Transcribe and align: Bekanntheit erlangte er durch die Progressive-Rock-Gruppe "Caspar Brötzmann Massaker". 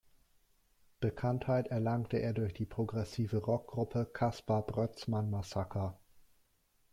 Bekanntheit 0.99 1.67
erlangte 1.67 2.17
er 2.17 2.33
durch 2.33 2.55
die 2.55 2.65
Progressive-Rock-Gruppe 2.65 4.07
"Caspar 4.11 4.65
Brötzmann 4.65 5.29
Massaker". 5.29 5.99